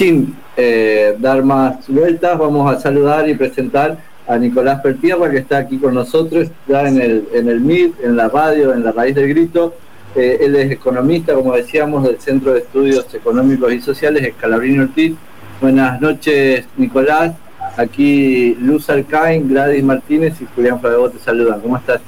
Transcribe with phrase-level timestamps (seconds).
[0.00, 5.58] sin eh, dar más vueltas, vamos a saludar y presentar a Nicolás Pertierra, que está
[5.58, 9.14] aquí con nosotros, ya en el, en el MIT, en la radio, en la raíz
[9.14, 9.74] del grito.
[10.16, 15.16] Eh, él es economista, como decíamos, del Centro de Estudios Económicos y Sociales, Escalabrini Ortiz.
[15.60, 17.34] Buenas noches, Nicolás.
[17.76, 21.60] Aquí Luz Alcain, Gladys Martínez y Julián Fabego te saludan.
[21.60, 22.00] ¿Cómo estás?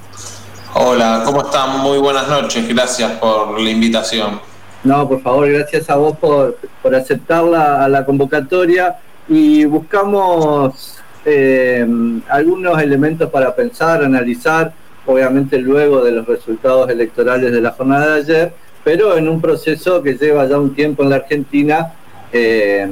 [0.73, 1.81] Hola, ¿cómo están?
[1.81, 2.67] Muy buenas noches.
[2.67, 4.52] Gracias por la invitación.
[4.85, 8.96] No, por favor, gracias a vos por, por aceptar la, la convocatoria
[9.29, 11.86] y buscamos eh,
[12.29, 14.72] algunos elementos para pensar, analizar,
[15.07, 20.03] obviamente luego de los resultados electorales de la jornada de ayer, pero en un proceso
[20.03, 21.93] que lleva ya un tiempo en la Argentina.
[22.33, 22.89] Eh,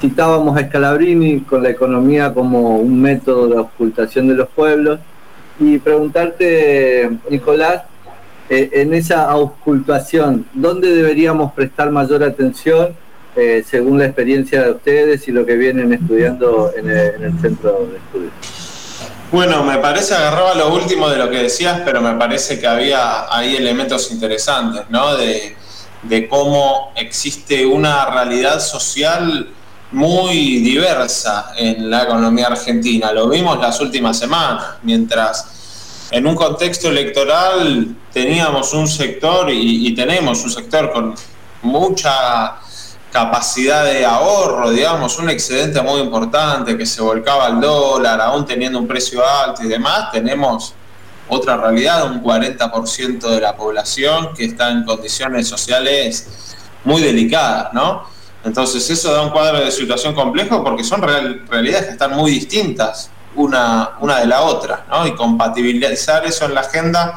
[0.00, 5.00] citábamos a Scalabrini con la economía como un método de ocultación de los pueblos
[5.58, 7.82] y preguntarte, Nicolás,
[8.50, 12.96] eh, en esa auscultación, ¿dónde deberíamos prestar mayor atención
[13.36, 17.98] eh, según la experiencia de ustedes y lo que vienen estudiando en el, centro de
[17.98, 18.32] estudios?
[19.30, 23.26] Bueno, me parece, agarraba lo último de lo que decías, pero me parece que había
[23.30, 25.16] ahí elementos interesantes, ¿no?
[25.18, 25.54] De,
[26.04, 29.50] de cómo existe una realidad social
[29.92, 33.12] muy diversa en la economía argentina.
[33.12, 35.57] Lo vimos las últimas semanas, mientras
[36.10, 41.14] en un contexto electoral teníamos un sector y, tenemos un sector con
[41.62, 42.56] mucha
[43.12, 48.78] capacidad de ahorro, digamos, un excedente muy importante que se volcaba al dólar, aún teniendo
[48.78, 50.74] un precio alto y demás, tenemos
[51.28, 58.04] otra realidad, un 40% de la población que está en condiciones sociales muy delicadas, ¿no?
[58.44, 63.10] Entonces eso da un cuadro de situación complejo porque son realidades que están muy distintas
[63.34, 65.06] una, una de la otra, ¿no?
[65.06, 67.14] Y compatibilizar eso en la agenda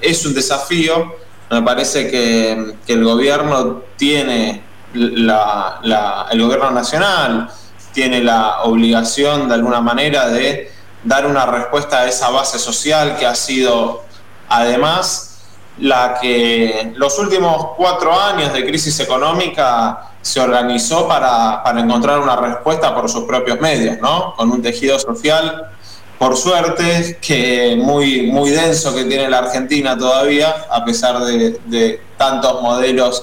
[0.00, 1.14] es un desafío.
[1.50, 4.62] Me parece que, el gobierno tiene
[4.94, 7.50] la, el gobierno nacional
[7.92, 10.70] tiene la obligación de alguna manera de
[11.02, 14.04] dar una respuesta a esa base social que ha sido
[14.48, 15.38] además
[15.78, 22.92] la que los últimos cuatro años de crisis económica se organizó para, encontrar una respuesta
[22.92, 24.34] por sus propios medios, ¿no?
[24.34, 25.70] Con un tejido social,
[26.18, 32.60] por suerte, que muy, muy denso que tiene la Argentina todavía, a pesar de, tantos
[32.60, 33.22] modelos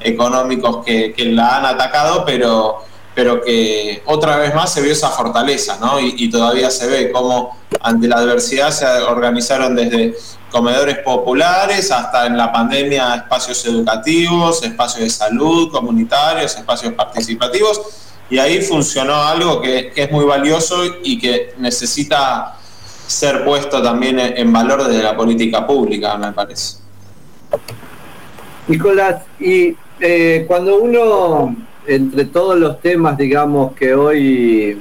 [0.00, 2.78] económicos que, la han atacado, pero,
[3.18, 5.98] pero que otra vez más se vio esa fortaleza, ¿no?
[5.98, 10.14] Y, todavía se ve cómo ante la adversidad se organizaron desde
[10.52, 17.80] comedores populares, hasta en la pandemia espacios educativos, espacios de salud comunitarios, espacios participativos,
[18.30, 22.54] y ahí funcionó algo que, es muy valioso y que necesita
[23.08, 26.76] ser puesto también en valor desde la política pública, me parece.
[28.68, 34.78] Nicolás, y eh, cuando uno, entre todos los temas, digamos, que hoy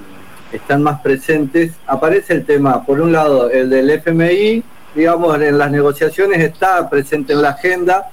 [0.51, 4.63] están más presentes, aparece el tema, por un lado, el del FMI,
[4.93, 8.09] digamos, en las negociaciones está presente en la agenda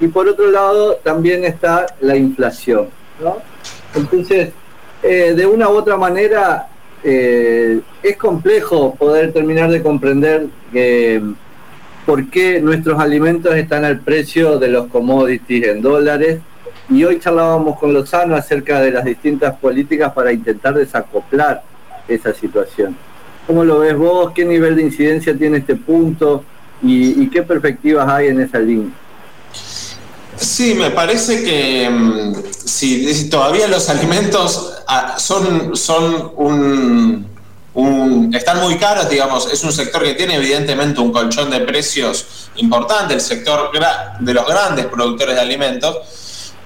[0.00, 2.88] y por otro lado también está la inflación.
[3.94, 4.50] Entonces,
[5.02, 6.68] eh, de una u otra manera,
[7.04, 10.46] eh, es complejo poder terminar de comprender
[12.04, 16.40] por qué nuestros alimentos están al precio de los commodities en dólares.
[16.92, 21.62] Y hoy charlábamos con Lozano acerca de las distintas políticas para intentar desacoplar
[22.06, 22.94] esa situación.
[23.46, 24.32] ¿Cómo lo ves vos?
[24.34, 26.44] ¿Qué nivel de incidencia tiene este punto?
[26.82, 28.90] ¿Y, qué perspectivas hay en esa línea?
[30.36, 37.26] Sí, me parece que mm, si, todavía los alimentos ah, son, son un,
[38.34, 43.14] están muy caros, digamos, es un sector que tiene evidentemente un colchón de precios importante,
[43.14, 43.70] el sector
[44.20, 45.96] de los grandes productores de alimentos,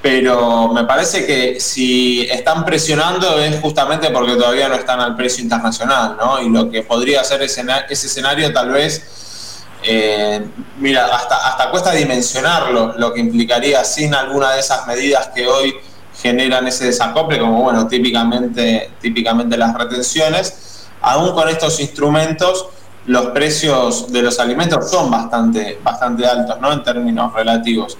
[0.07, 5.43] pero me parece que si están presionando es justamente porque todavía no están al precio
[5.43, 6.41] internacional, ¿no?
[6.41, 10.47] Y lo que podría ser ese, escenario tal vez, eh,
[10.79, 15.75] mira, hasta, hasta cuesta dimensionarlo, lo que implicaría sin alguna de esas medidas que hoy
[16.23, 22.67] generan ese desacople, como bueno, típicamente, típicamente las retenciones, aún con estos instrumentos
[23.07, 26.73] los precios de los alimentos son bastante, bastante altos, ¿no?
[26.73, 27.99] En términos relativos.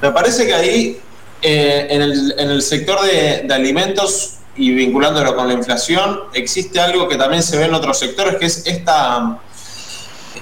[0.00, 1.02] Me parece que ahí
[1.42, 7.42] eh, en, el, sector de, alimentos y vinculándolo con la inflación, existe algo que también
[7.42, 9.38] se ve en otros sectores, que es esta,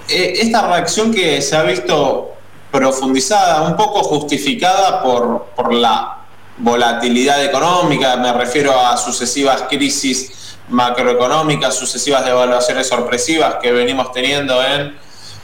[0.09, 2.35] eh, esta reacción que se ha visto
[2.71, 6.19] profundizada, un poco justificada por, por la
[6.59, 14.97] volatilidad económica, me refiero a sucesivas crisis macroeconómicas, sucesivas devaluaciones sorpresivas que venimos teniendo en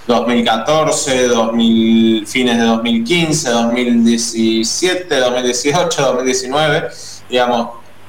[0.07, 6.89] 2014, 2000, fines de 2015, 2017, 2018, 2019,
[7.29, 7.69] digamos,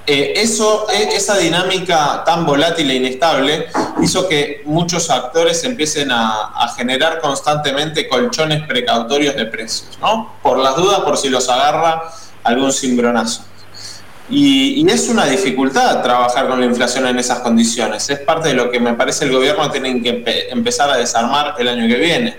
[0.09, 3.67] eh, eso, e, esa dinámica tan volátil e inestable
[4.01, 10.33] hizo que muchos actores empiecen a, generar constantemente colchones precautorios de precios, ¿no?
[10.41, 12.03] Por las dudas, por si los agarra
[12.43, 13.46] algún cimbronazo.
[14.29, 18.09] Y, y, es una dificultad trabajar con la inflación en esas condiciones.
[18.09, 21.67] Es parte de lo que me parece el gobierno tiene que empezar a desarmar el
[21.67, 22.37] año que viene.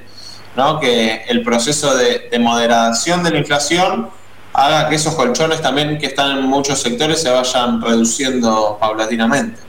[0.56, 0.80] ¿no?
[0.80, 4.08] Que el proceso de, de, moderación de la inflación
[4.52, 9.60] haga que esos colchones también que están en muchos sectores se vayan reduciendo paulatinamente.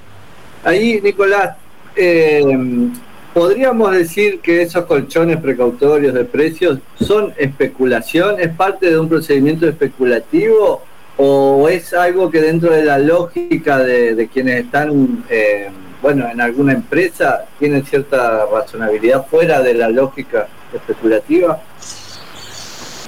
[0.63, 1.56] Ahí, Nicolás,
[1.95, 2.44] eh,
[3.33, 8.39] ¿podríamos decir que esos colchones precautorios de precios son especulación?
[8.39, 10.83] ¿Es parte de un procedimiento especulativo
[11.21, 15.69] o es algo que dentro de la lógica de, quienes están, eh,
[16.01, 21.62] bueno, en alguna empresa, tienen cierta razonabilidad fuera de la lógica especulativa?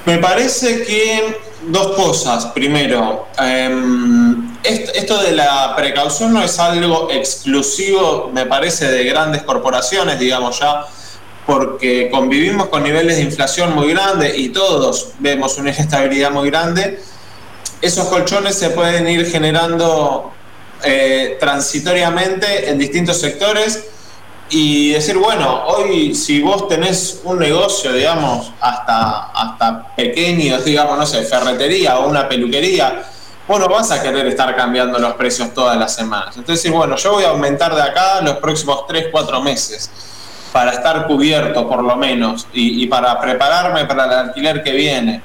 [0.05, 1.37] Me parece que
[1.67, 2.47] dos cosas.
[2.47, 10.19] Primero, em, esto de la precaución no es algo exclusivo, me parece, de grandes corporaciones,
[10.19, 10.85] digamos ya,
[11.45, 16.99] porque convivimos con niveles de inflación muy grandes y todos vemos una inestabilidad muy grande
[17.81, 20.31] esos colchones se pueden ir generando
[20.83, 23.87] eh, transitoriamente en distintos sectores
[24.49, 31.05] y decir, bueno, hoy si vos tenés un negocio, digamos, hasta, hasta pequeño, digamos, no
[31.05, 33.03] sé, ferretería o una peluquería,
[33.47, 36.35] bueno, vas a querer estar cambiando los precios todas las semanas.
[36.37, 39.89] Entonces, bueno, yo voy a aumentar de acá los próximos 3, 4 meses
[40.51, 45.21] para estar cubierto por lo menos y para prepararme para el alquiler que viene.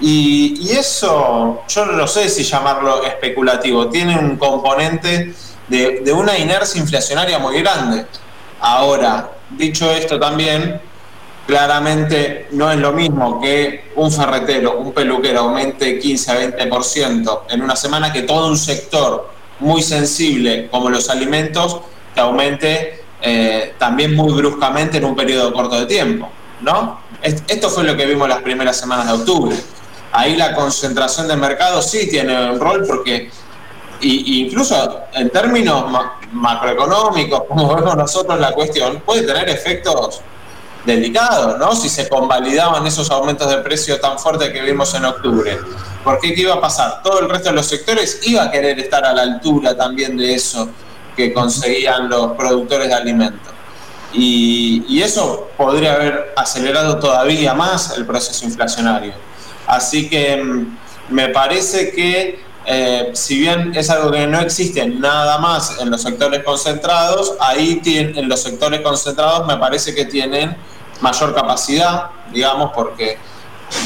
[0.00, 5.32] Y, eso, yo no sé si llamarlo especulativo, tiene un componente
[5.68, 8.06] de, una inercia inflacionaria muy grande.
[8.60, 10.80] Ahora, dicho esto también,
[11.46, 17.62] claramente no es lo mismo que un ferretero, un peluquero aumente 15 a 20% en
[17.62, 19.30] una semana que todo un sector
[19.60, 21.80] muy sensible como los alimentos
[22.14, 26.28] que aumente eh, también muy bruscamente en un periodo corto de tiempo.
[26.60, 27.00] ¿no?
[27.22, 29.56] Esto fue lo que vimos las primeras semanas de octubre
[30.12, 33.30] ahí la concentración de mercado sí tiene un rol porque
[34.02, 35.84] incluso en términos
[36.32, 40.20] macroeconómicos, como vemos nosotros la cuestión, puede tener efectos
[40.84, 41.74] delicados, ¿no?
[41.76, 45.58] Si se convalidaban esos aumentos de precio tan fuertes que vimos en octubre.
[46.02, 46.34] ¿Por qué?
[46.34, 47.02] ¿Qué iba a pasar?
[47.02, 50.34] Todo el resto de los sectores iba a querer estar a la altura también de
[50.34, 50.68] eso
[51.16, 53.52] que conseguían los productores de alimentos.
[54.12, 59.14] Y, y eso podría haber acelerado todavía más el proceso inflacionario.
[59.72, 60.78] Así que mm,
[61.14, 66.02] me parece que eh, si bien es algo que no existe nada más en los
[66.02, 70.54] sectores concentrados, ahí en los sectores concentrados me parece que tienen
[71.00, 73.16] mayor capacidad, digamos, porque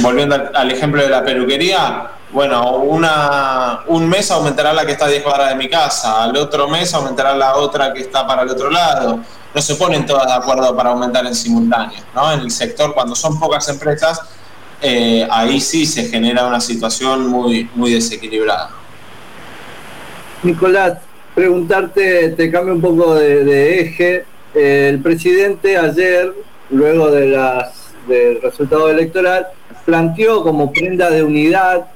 [0.00, 5.22] volviendo al, ejemplo de la peluquería, bueno, un mes aumentará la que está a 10
[5.22, 8.70] cuadras de mi casa, al otro mes aumentará la otra que está para el otro
[8.70, 9.20] lado.
[9.54, 12.32] No se ponen todas de acuerdo para aumentar en simultáneo, ¿no?
[12.32, 14.20] En el sector, cuando son pocas empresas,
[14.82, 18.70] eh, ahí sí se genera una situación muy, muy desequilibrada.
[20.43, 20.99] Nicolás,
[21.34, 24.25] preguntarte, te cambio un poco de, eje.
[24.55, 26.32] el presidente ayer,
[26.70, 29.46] luego de las, del resultado electoral,
[29.84, 31.87] planteó como prenda de unidad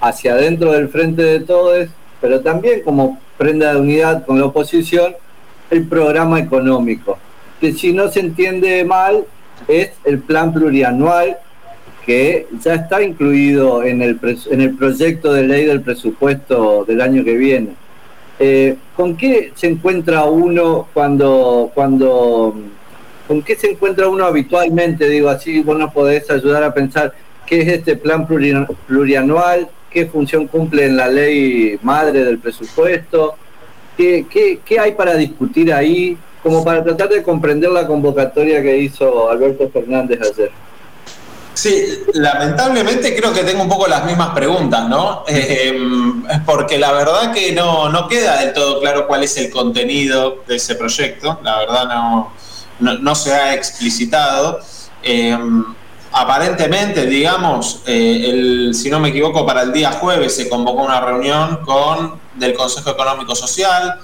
[0.00, 1.88] hacia adentro del frente de todos,
[2.20, 5.14] pero también como prenda de unidad con la oposición,
[5.70, 7.18] el programa económico,
[7.60, 9.24] que si no se entiende mal,
[9.68, 11.38] es el plan plurianual
[12.04, 14.18] que ya está incluido en el,
[14.50, 17.70] en el proyecto de ley del presupuesto del año que viene.
[18.38, 22.54] Eh, ¿Con qué se encuentra uno cuando, cuando,
[23.28, 25.08] con qué se encuentra uno habitualmente?
[25.08, 27.12] Digo así, vos nos podés ayudar a pensar
[27.46, 33.34] qué es este plan plurianual, qué función cumple en la ley madre del presupuesto,
[33.96, 38.78] qué, qué, qué hay para discutir ahí, como para tratar de comprender la convocatoria que
[38.78, 40.50] hizo Alberto Fernández ayer.
[41.54, 45.24] Sí, lamentablemente creo que tengo un poco las mismas preguntas, ¿no?
[45.26, 45.78] Eh,
[46.46, 50.56] porque la verdad que no, no, queda del todo claro cuál es el contenido de
[50.56, 52.32] ese proyecto, la verdad no,
[52.78, 54.60] no, se ha explicitado.
[55.02, 55.36] Eh,
[56.12, 61.60] aparentemente, digamos, eh, si no me equivoco, para el día jueves se convocó una reunión
[61.64, 63.98] con del Consejo Económico Social,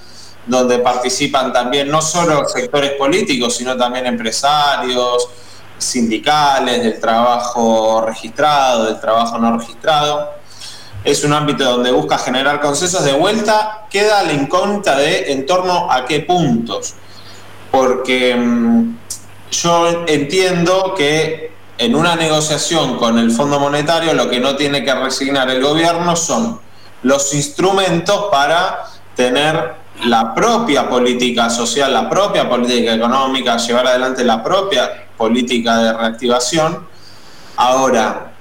[0.46, 5.28] donde participan también no solo sectores políticos, sino también empresarios,
[5.78, 10.32] sindicales, del trabajo registrado, del trabajo no registrado.
[11.04, 13.04] Es un ámbito donde busca generar consensos.
[13.04, 16.94] De vuelta queda la incógnita de en torno a qué puntos.
[17.70, 18.96] Porque mm,
[19.50, 24.94] yo entiendo que en una negociación con el Fondo Monetario lo que no tiene que
[24.94, 26.60] resignar el gobierno son
[27.02, 34.42] los instrumentos para tener la propia política social, la propia política económica, llevar adelante la
[34.42, 36.86] propia política de reactivación.
[37.56, 38.32] Ahora,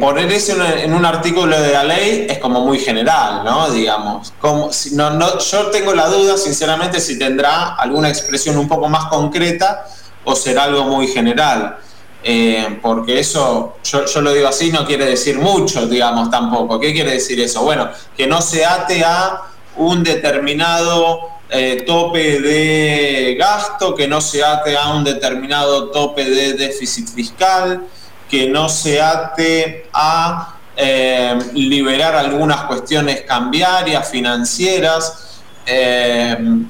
[0.00, 3.70] poner eso en, un artículo de la ley es como muy general, ¿no?
[3.70, 8.88] Digamos, como, no, no, yo tengo la duda, sinceramente, si tendrá alguna expresión un poco
[8.88, 9.86] más concreta
[10.24, 11.78] o será algo muy general.
[12.26, 16.80] Eh, porque eso, yo, yo, lo digo así, no quiere decir mucho, digamos, tampoco.
[16.80, 17.62] ¿Qué quiere decir eso?
[17.62, 19.42] Bueno, que no se ate a
[19.76, 26.54] un determinado eh, tope de gasto, que no se ate a un determinado tope de
[26.54, 27.86] déficit fiscal,
[28.28, 35.40] que no se ate a eh, liberar algunas cuestiones cambiarias, financieras.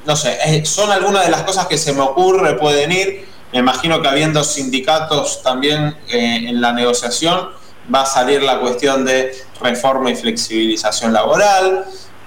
[0.04, 4.02] no sé, son algunas de las cosas que se me ocurre, pueden ir me imagino
[4.02, 7.50] que habiendo sindicatos también eh, en la negociación,
[7.94, 9.30] va a salir la cuestión de
[9.60, 11.84] reforma y flexibilización laboral.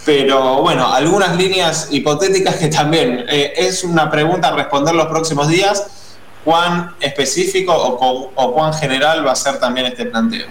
[0.07, 5.49] Pero bueno, algunas líneas hipotéticas que también eh, es una pregunta a responder los próximos
[5.49, 6.13] días,
[6.45, 10.47] cuán específico o, o cuán general va a ser también este planteo.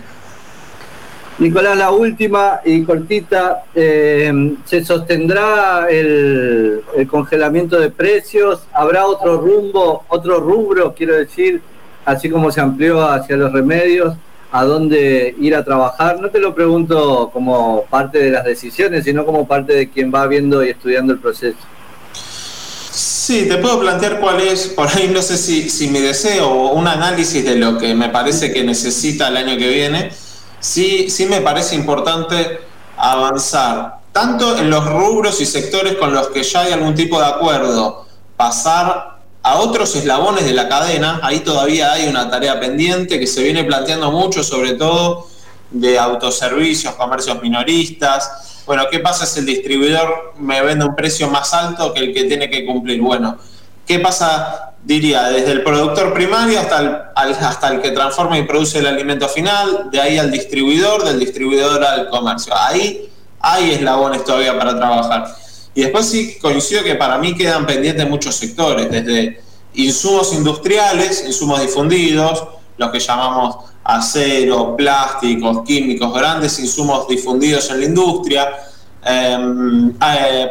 [1.38, 8.66] Nicolás, la última y cortita, eh, ¿se sostendrá el, congelamiento de precios?
[8.74, 11.62] ¿Habrá otro rumbo, otro rubro, quiero decir,
[12.04, 14.16] así como se amplió hacia los remedios,
[14.52, 16.20] a dónde ir a trabajar?
[16.20, 20.26] No te lo pregunto como parte de las decisiones, sino como parte de quien va
[20.26, 21.58] viendo y estudiando el proceso.
[22.12, 26.72] Sí, te puedo plantear cuál es, por ahí no sé si, si mi deseo o
[26.72, 30.10] un análisis de lo que me parece que necesita el año que viene
[30.66, 32.60] sí, sí me parece importante
[32.96, 37.26] avanzar, tanto en los rubros y sectores con los que ya hay algún tipo de
[37.26, 39.15] acuerdo, pasar
[39.46, 43.62] a otros eslabones de la cadena, ahí todavía hay una tarea pendiente que se viene
[43.62, 45.28] planteando mucho, sobre todo
[45.70, 48.62] de autoservicios, comercios minoristas.
[48.66, 52.24] Bueno, ¿qué pasa si el distribuidor me vende un precio más alto que el que
[52.24, 53.00] tiene que cumplir?
[53.00, 53.38] Bueno,
[53.86, 58.80] ¿qué pasa diría, desde el productor primario hasta el, hasta el que transforma y produce
[58.80, 62.52] el alimento final, de ahí al distribuidor, del distribuidor al comercio.
[62.56, 65.45] Ahí hay eslabones todavía para trabajar.
[65.76, 69.40] Y después sí coincido que para mí quedan pendientes muchos sectores, desde
[69.74, 72.44] insumos industriales, insumos difundidos,
[72.78, 78.48] los que llamamos acero, plásticos, químicos, grandes insumos difundidos en la industria,
[79.04, 80.50] em, eh,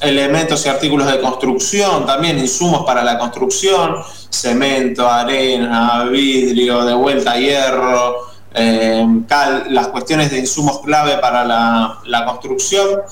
[0.00, 3.96] elementos y artículos de construcción, también insumos para la construcción,
[4.30, 8.16] cemento, arena, vidrio, de vuelta hierro,
[8.54, 13.02] eh, cal, las cuestiones de insumos clave para la, construcción.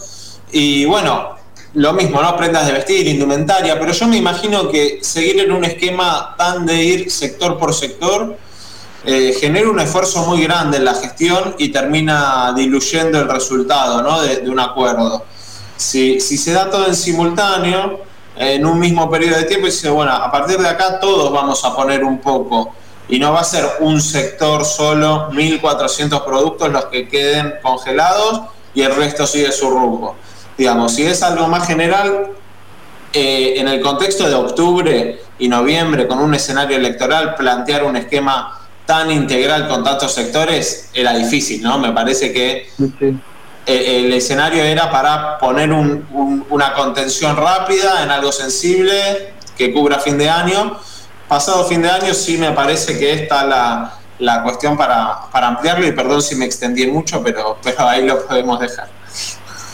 [0.53, 1.40] Y bueno,
[1.75, 2.37] lo mismo, ¿no?
[2.37, 6.83] Prendas de vestir, indumentaria, pero yo me imagino que seguir en un esquema tan de
[6.83, 8.37] ir sector por sector
[9.05, 14.21] eh, genera un esfuerzo muy grande en la gestión y termina diluyendo el resultado ¿no?
[14.21, 15.25] de, un acuerdo.
[15.77, 18.01] Si, se da todo en simultáneo,
[18.37, 21.65] en un mismo periodo de tiempo, y dice, bueno, a partir de acá todos vamos
[21.65, 22.75] a poner un poco,
[23.09, 28.43] y no va a ser un sector solo, 1.400 productos los que queden congelados
[28.75, 30.15] y el resto sigue su rumbo.
[30.57, 32.29] Digamos, si es algo más general,
[33.13, 38.61] eh, en el contexto de octubre y noviembre, con un escenario electoral, plantear un esquema
[38.87, 41.79] tan integral con tantos sectores era difícil, ¿no?
[41.79, 42.69] Me parece que
[43.67, 50.29] el escenario era para poner una contención rápida en algo sensible que cubra fin de
[50.29, 50.77] año.
[51.29, 55.87] Pasado fin de año sí me parece que está la, la cuestión para, para, ampliarlo
[55.87, 58.89] y perdón si me extendí mucho, pero, pero ahí lo podemos dejar.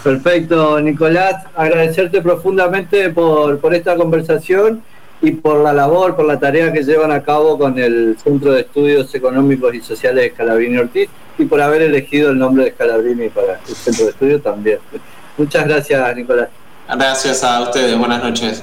[0.06, 4.80] Perfecto, Nicolás, agradecerte profundamente por, por esta conversación
[5.20, 8.60] y por la labor, por la tarea que llevan a cabo con el Centro de
[8.60, 13.30] Estudios Económicos y Sociales de Scalabrini Ortiz y por haber elegido el nombre de Scalabrini
[13.30, 14.78] para el Centro de Estudios también.
[15.36, 16.50] Muchas gracias, Nicolás.
[16.88, 18.62] Gracias a ustedes, buenas noches.